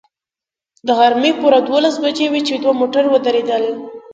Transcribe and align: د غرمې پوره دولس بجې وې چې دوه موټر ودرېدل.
د 0.85 0.87
غرمې 0.97 1.31
پوره 1.39 1.59
دولس 1.69 1.95
بجې 2.03 2.27
وې 2.29 2.41
چې 2.47 2.53
دوه 2.61 2.73
موټر 2.81 3.03
ودرېدل. 3.09 3.63